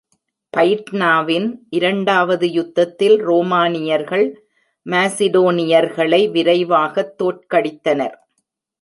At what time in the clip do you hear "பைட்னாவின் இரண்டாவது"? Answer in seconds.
0.57-2.51